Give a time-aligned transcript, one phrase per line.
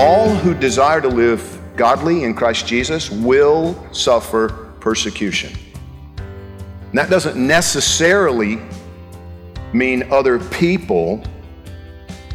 [0.00, 4.48] All who desire to live godly in Christ Jesus will suffer
[4.80, 5.52] persecution.
[6.16, 8.58] And that doesn't necessarily
[9.74, 11.22] mean other people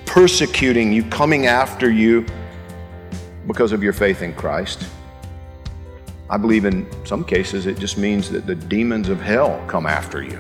[0.06, 2.28] persecuting you, coming after you
[3.48, 4.86] because of your faith in Christ.
[6.30, 10.22] I believe in some cases it just means that the demons of hell come after
[10.22, 10.40] you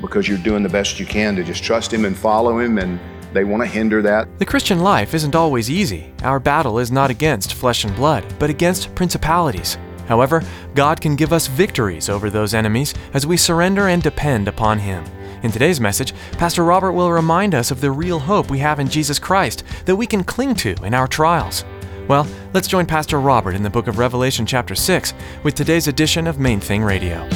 [0.00, 2.98] because you're doing the best you can to just trust Him and follow Him, and
[3.36, 4.38] they want to hinder that.
[4.38, 6.12] The Christian life isn't always easy.
[6.22, 9.78] Our battle is not against flesh and blood, but against principalities.
[10.08, 10.42] However,
[10.74, 15.04] God can give us victories over those enemies as we surrender and depend upon Him.
[15.42, 18.88] In today's message, Pastor Robert will remind us of the real hope we have in
[18.88, 21.64] Jesus Christ that we can cling to in our trials.
[22.08, 26.26] Well, let's join Pastor Robert in the book of Revelation, chapter 6, with today's edition
[26.26, 27.28] of Main Thing Radio.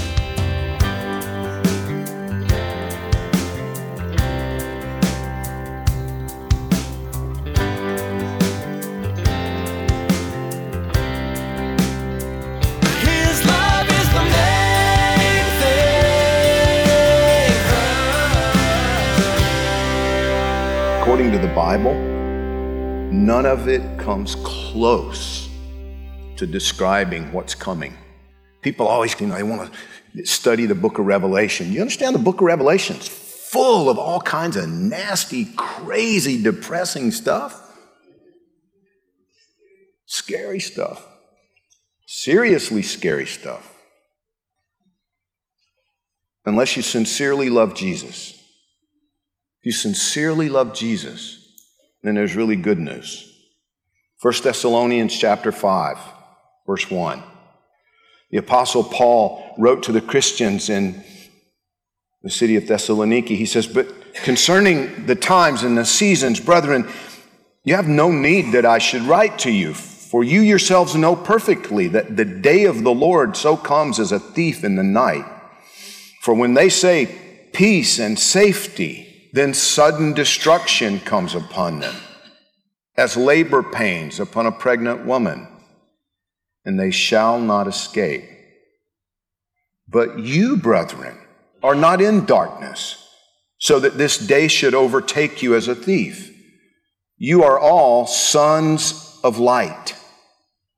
[21.01, 25.49] According to the Bible, none of it comes close
[26.37, 27.97] to describing what's coming.
[28.61, 29.73] People always, you know, they want
[30.15, 31.73] to study the book of Revelation.
[31.73, 37.59] You understand the book of Revelation's full of all kinds of nasty, crazy, depressing stuff.
[40.05, 41.09] Scary stuff.
[42.07, 43.75] Seriously scary stuff.
[46.45, 48.40] Unless you sincerely love Jesus.
[49.61, 51.37] If you sincerely love Jesus,
[52.03, 53.27] then there's really good news.
[54.23, 55.99] 1 Thessalonians chapter 5,
[56.67, 57.23] verse 1.
[58.31, 61.05] The apostle Paul wrote to the Christians in
[62.23, 63.37] the city of Thessaloniki.
[63.37, 66.91] He says, "But concerning the times and the seasons, brethren,
[67.65, 71.87] you have no need that I should write to you, for you yourselves know perfectly
[71.89, 75.27] that the day of the Lord so comes as a thief in the night.
[76.23, 77.15] For when they say
[77.53, 81.95] peace and safety, then sudden destruction comes upon them,
[82.97, 85.47] as labor pains upon a pregnant woman,
[86.65, 88.25] and they shall not escape.
[89.89, 91.19] But you, brethren,
[91.63, 93.09] are not in darkness,
[93.59, 96.35] so that this day should overtake you as a thief.
[97.19, 99.95] You are all sons of light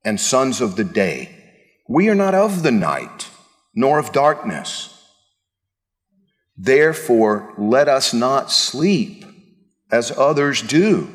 [0.05, 1.39] and sons of the day.
[1.89, 3.29] We are not of the night,
[3.75, 4.92] nor of darkness.
[6.57, 9.25] Therefore, let us not sleep
[9.91, 11.09] as others do,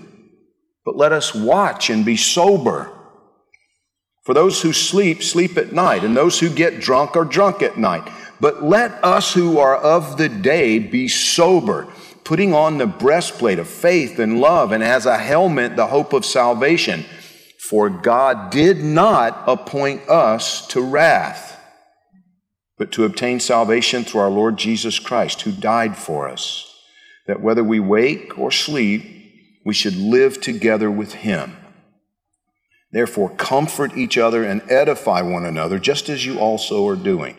[0.84, 2.92] but let us watch and be sober.
[4.24, 7.78] For those who sleep, sleep at night, and those who get drunk are drunk at
[7.78, 8.12] night.
[8.42, 11.88] But let us who are of the day be sober,
[12.24, 16.26] putting on the breastplate of faith and love, and as a helmet, the hope of
[16.26, 17.06] salvation.
[17.58, 21.57] For God did not appoint us to wrath,
[22.78, 26.74] but to obtain salvation through our Lord Jesus Christ, who died for us,
[27.26, 29.04] that whether we wake or sleep,
[29.66, 31.58] we should live together with him.
[32.92, 37.38] Therefore, comfort each other and edify one another, just as you also are doing.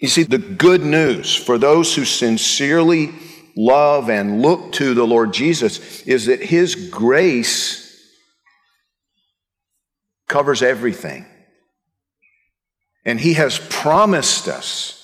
[0.00, 3.12] You see, the good news for those who sincerely
[3.56, 7.82] love and look to the Lord Jesus is that His grace
[10.28, 11.26] covers everything.
[13.04, 14.98] And He has promised us.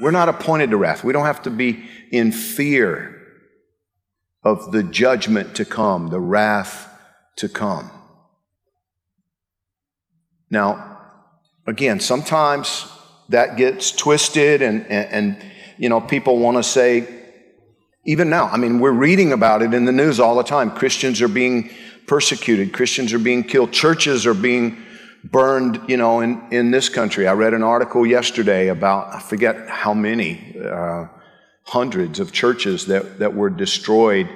[0.00, 1.04] We're not appointed to wrath.
[1.04, 3.20] We don't have to be in fear
[4.42, 6.88] of the judgment to come, the wrath
[7.36, 7.90] to come.
[10.50, 11.00] Now,
[11.66, 12.86] again, sometimes
[13.28, 15.44] that gets twisted, and, and, and
[15.78, 17.08] you know, people want to say,
[18.04, 20.72] even now, I mean, we're reading about it in the news all the time.
[20.72, 21.70] Christians are being
[22.06, 24.82] persecuted, Christians are being killed, churches are being
[25.24, 27.26] burned, you know, in, in this country.
[27.28, 31.06] I read an article yesterday about, I forget how many, uh,
[31.64, 34.28] hundreds of churches that, that were destroyed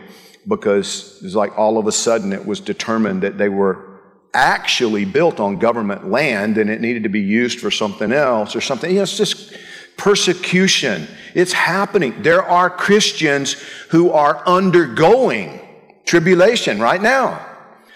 [0.46, 4.00] because it was like all of a sudden it was determined that they were
[4.32, 8.60] actually built on government land and it needed to be used for something else or
[8.60, 8.90] something.
[8.90, 9.56] You know, it's just
[9.96, 11.08] persecution.
[11.34, 12.22] It's happening.
[12.22, 13.54] There are Christians
[13.90, 15.60] who are undergoing
[16.04, 17.44] tribulation right now.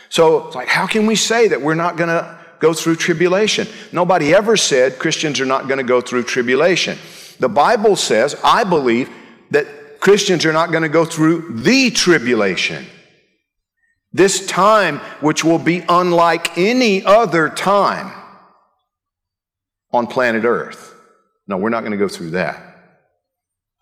[0.08, 3.67] So it's like, how can we say that we're not going to go through tribulation?
[3.93, 6.99] Nobody ever said Christians are not going to go through tribulation.
[7.39, 9.11] The Bible says, I believe,
[9.51, 12.87] that Christians are not going to go through the tribulation.
[14.12, 18.12] This time, which will be unlike any other time
[19.93, 20.95] on planet Earth.
[21.47, 22.62] No, we're not going to go through that.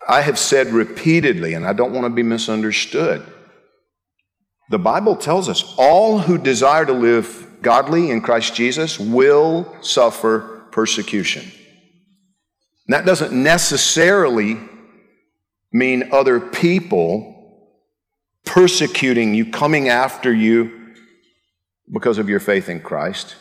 [0.07, 3.23] I have said repeatedly, and I don't want to be misunderstood.
[4.69, 10.65] The Bible tells us all who desire to live godly in Christ Jesus will suffer
[10.71, 11.43] persecution.
[12.87, 14.57] And that doesn't necessarily
[15.71, 17.35] mean other people
[18.45, 20.93] persecuting you, coming after you
[21.91, 23.35] because of your faith in Christ.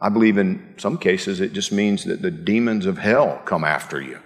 [0.00, 4.00] I believe in some cases it just means that the demons of hell come after
[4.00, 4.18] you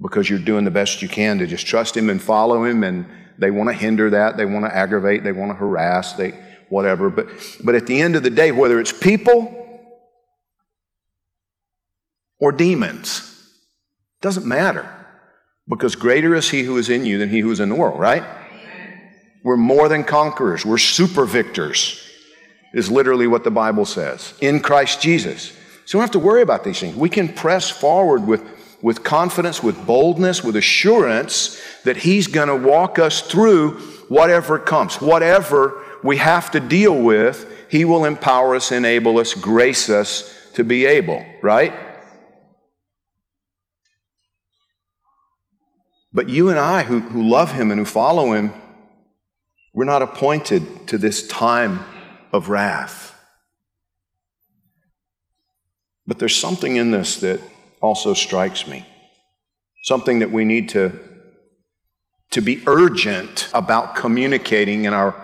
[0.00, 3.06] because you're doing the best you can to just trust Him and follow Him, and
[3.38, 6.32] they want to hinder that, they want to aggravate, they want to harass, they
[6.68, 7.10] whatever.
[7.10, 7.28] But
[7.62, 9.54] but at the end of the day, whether it's people
[12.40, 13.24] or demons,
[14.20, 14.88] doesn't matter
[15.68, 17.98] because greater is He who is in you than He who is in the world.
[17.98, 18.24] Right?
[19.44, 20.64] We're more than conquerors.
[20.66, 22.04] We're super victors.
[22.74, 25.52] Is literally what the Bible says in Christ Jesus.
[25.86, 26.94] So we don't have to worry about these things.
[26.94, 28.42] We can press forward with
[28.80, 33.78] with confidence, with boldness, with assurance that He's going to walk us through
[34.08, 37.46] whatever comes, whatever we have to deal with.
[37.70, 41.72] He will empower us, enable us, grace us to be able, right?
[46.12, 48.52] But you and I, who, who love Him and who follow Him,
[49.74, 51.84] we're not appointed to this time
[52.32, 53.14] of wrath.
[56.06, 57.40] But there's something in this that
[57.80, 58.86] also strikes me.
[59.84, 60.98] Something that we need to,
[62.32, 65.14] to be urgent about communicating in our,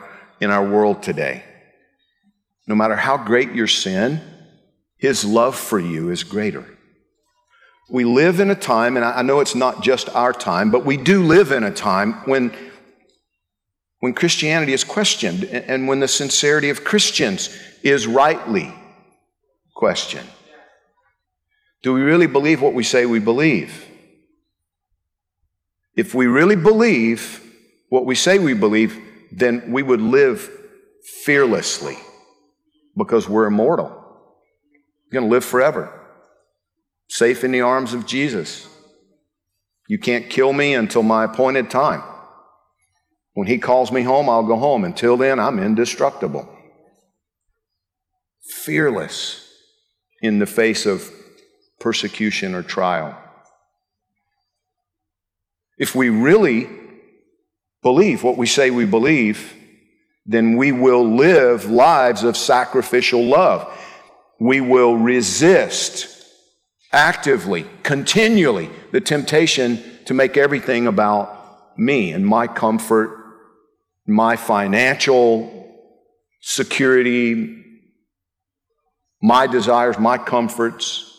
[0.40, 1.44] in our world today.
[2.66, 4.20] No matter how great your sin,
[4.96, 6.64] His love for you is greater.
[7.90, 10.96] We live in a time, and I know it's not just our time, but we
[10.96, 12.54] do live in a time when,
[14.00, 18.72] when Christianity is questioned and when the sincerity of Christians is rightly
[19.74, 20.28] questioned.
[21.84, 23.86] Do we really believe what we say we believe?
[25.94, 27.42] If we really believe
[27.90, 28.98] what we say we believe,
[29.30, 30.50] then we would live
[31.24, 31.98] fearlessly
[32.96, 33.88] because we're immortal.
[33.90, 35.92] We're going to live forever,
[37.10, 38.66] safe in the arms of Jesus.
[39.86, 42.02] You can't kill me until my appointed time.
[43.34, 44.84] When he calls me home, I'll go home.
[44.84, 46.48] Until then, I'm indestructible.
[48.40, 49.46] Fearless
[50.22, 51.10] in the face of
[51.84, 53.14] persecution or trial.
[55.76, 56.66] If we really
[57.82, 59.52] believe what we say we believe,
[60.24, 63.70] then we will live lives of sacrificial love.
[64.40, 66.08] We will resist
[66.90, 73.10] actively, continually, the temptation to make everything about me and my comfort,
[74.06, 75.68] my financial
[76.40, 77.62] security,
[79.20, 81.10] my desires, my comforts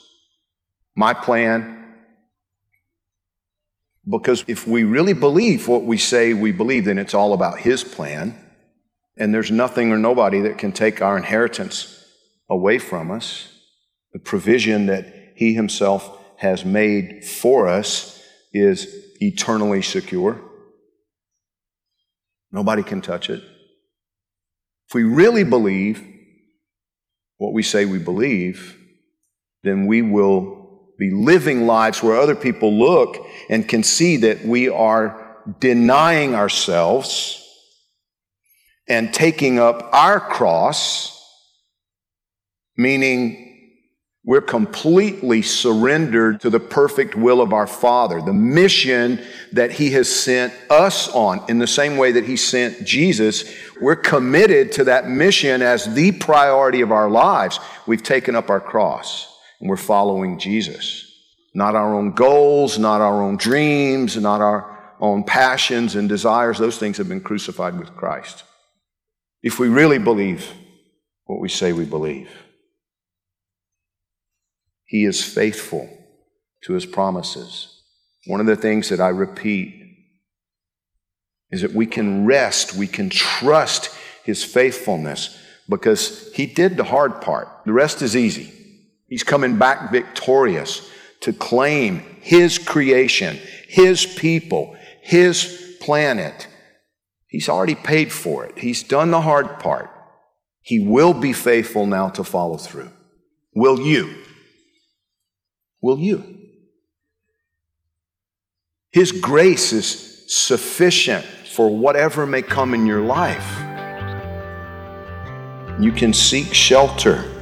[0.96, 1.94] my plan.
[4.08, 7.84] Because if we really believe what we say we believe, then it's all about His
[7.84, 8.40] plan.
[9.18, 12.06] And there's nothing or nobody that can take our inheritance
[12.50, 13.52] away from us.
[14.14, 18.22] The provision that He Himself has made for us
[18.54, 18.88] is
[19.22, 20.40] eternally secure.
[22.52, 23.44] Nobody can touch it.
[24.88, 26.06] If we really believe
[27.38, 28.78] what we say we believe,
[29.64, 30.55] then we will
[30.98, 37.42] be living lives where other people look and can see that we are denying ourselves
[38.88, 41.12] and taking up our cross,
[42.78, 43.42] meaning
[44.24, 49.22] we're completely surrendered to the perfect will of our Father, the mission
[49.52, 51.44] that He has sent us on.
[51.48, 56.12] In the same way that He sent Jesus, we're committed to that mission as the
[56.14, 57.60] priority of our lives.
[57.86, 59.35] We've taken up our cross
[59.66, 61.12] and we're following Jesus.
[61.56, 66.60] Not our own goals, not our own dreams, not our own passions and desires.
[66.60, 68.44] Those things have been crucified with Christ.
[69.42, 70.52] If we really believe
[71.24, 72.30] what we say we believe,
[74.84, 75.90] He is faithful
[76.66, 77.82] to his promises.
[78.28, 79.82] One of the things that I repeat
[81.50, 83.90] is that we can rest, we can trust
[84.26, 87.48] his faithfulness because he did the hard part.
[87.66, 88.52] The rest is easy.
[89.08, 90.90] He's coming back victorious
[91.22, 96.48] to claim his creation, his people, his planet.
[97.28, 98.58] He's already paid for it.
[98.58, 99.90] He's done the hard part.
[100.62, 102.92] He will be faithful now to follow through.
[103.54, 104.16] Will you?
[105.82, 106.40] Will you?
[108.92, 113.60] His grace is sufficient for whatever may come in your life.
[115.80, 117.35] You can seek shelter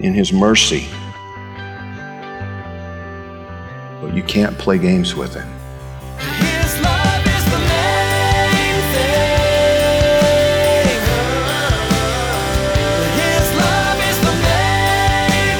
[0.00, 0.88] in His mercy,
[4.00, 5.48] but you can't play games with Him.
[6.18, 9.22] His love is the main thing.
[13.14, 15.58] His love is the main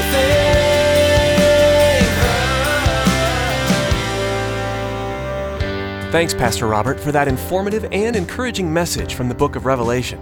[6.05, 6.11] thing.
[6.11, 10.21] Thanks, Pastor Robert, for that informative and encouraging message from the book of Revelation.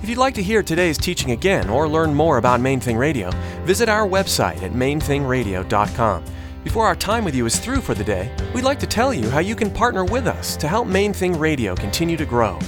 [0.00, 3.30] If you'd like to hear today's teaching again or learn more about Main Thing Radio,
[3.64, 6.24] visit our website at mainthingradio.com.
[6.62, 9.28] Before our time with you is through for the day, we'd like to tell you
[9.28, 12.60] how you can partner with us to help Main Thing Radio continue to grow.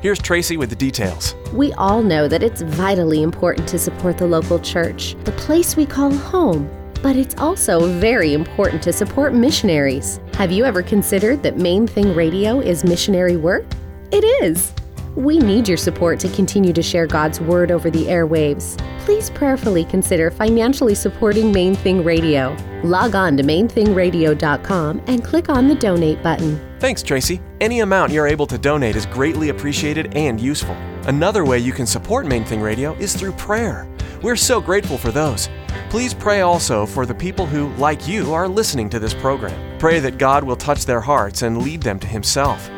[0.00, 1.34] Here's Tracy with the details.
[1.52, 5.84] We all know that it's vitally important to support the local church, the place we
[5.84, 6.70] call home.
[7.02, 10.20] But it's also very important to support missionaries.
[10.34, 13.66] Have you ever considered that Main Thing Radio is missionary work?
[14.10, 14.72] It is.
[15.14, 18.78] We need your support to continue to share God's Word over the airwaves.
[19.00, 22.56] Please prayerfully consider financially supporting Main Thing Radio.
[22.82, 26.58] Log on to mainthingradio.com and click on the donate button.
[26.78, 27.42] Thanks, Tracy.
[27.60, 30.74] Any amount you're able to donate is greatly appreciated and useful.
[31.06, 33.86] Another way you can support Main Thing Radio is through prayer.
[34.22, 35.50] We're so grateful for those.
[35.90, 39.78] Please pray also for the people who, like you, are listening to this program.
[39.78, 42.70] Pray that God will touch their hearts and lead them to Himself.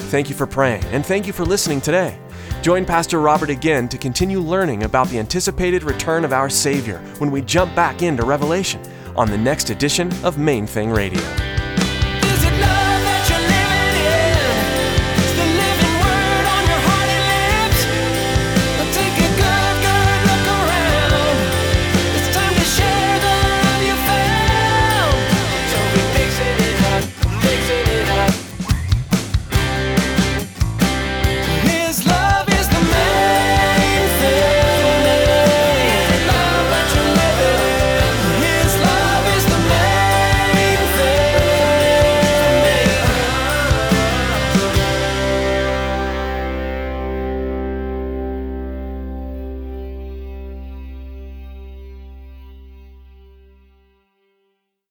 [0.00, 2.18] Thank you for praying, and thank you for listening today.
[2.62, 7.30] Join Pastor Robert again to continue learning about the anticipated return of our Savior when
[7.30, 8.82] we jump back into Revelation
[9.16, 11.49] on the next edition of Main Thing Radio.